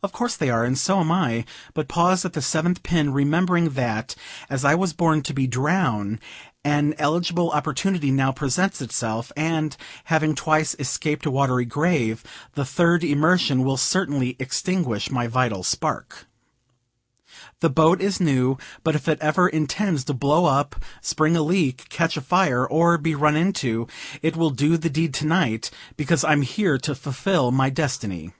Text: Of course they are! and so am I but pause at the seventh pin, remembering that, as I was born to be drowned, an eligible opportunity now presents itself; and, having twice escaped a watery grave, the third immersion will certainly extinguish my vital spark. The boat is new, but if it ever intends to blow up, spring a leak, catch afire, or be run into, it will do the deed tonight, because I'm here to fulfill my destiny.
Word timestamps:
Of 0.00 0.12
course 0.12 0.36
they 0.36 0.48
are! 0.48 0.64
and 0.64 0.78
so 0.78 1.00
am 1.00 1.10
I 1.10 1.44
but 1.74 1.88
pause 1.88 2.24
at 2.24 2.32
the 2.32 2.40
seventh 2.40 2.84
pin, 2.84 3.12
remembering 3.12 3.70
that, 3.70 4.14
as 4.48 4.64
I 4.64 4.76
was 4.76 4.92
born 4.92 5.22
to 5.22 5.34
be 5.34 5.48
drowned, 5.48 6.20
an 6.62 6.94
eligible 6.98 7.50
opportunity 7.50 8.12
now 8.12 8.30
presents 8.30 8.80
itself; 8.80 9.32
and, 9.36 9.76
having 10.04 10.36
twice 10.36 10.76
escaped 10.78 11.26
a 11.26 11.32
watery 11.32 11.64
grave, 11.64 12.22
the 12.54 12.64
third 12.64 13.02
immersion 13.02 13.64
will 13.64 13.76
certainly 13.76 14.36
extinguish 14.38 15.10
my 15.10 15.26
vital 15.26 15.64
spark. 15.64 16.26
The 17.58 17.68
boat 17.70 18.00
is 18.00 18.20
new, 18.20 18.56
but 18.84 18.94
if 18.94 19.08
it 19.08 19.18
ever 19.20 19.48
intends 19.48 20.04
to 20.04 20.14
blow 20.14 20.44
up, 20.46 20.76
spring 21.00 21.34
a 21.36 21.42
leak, 21.42 21.88
catch 21.88 22.16
afire, 22.16 22.64
or 22.64 22.98
be 22.98 23.16
run 23.16 23.34
into, 23.36 23.88
it 24.22 24.36
will 24.36 24.50
do 24.50 24.76
the 24.76 24.90
deed 24.90 25.12
tonight, 25.12 25.72
because 25.96 26.22
I'm 26.22 26.42
here 26.42 26.78
to 26.78 26.94
fulfill 26.94 27.50
my 27.50 27.68
destiny. 27.68 28.30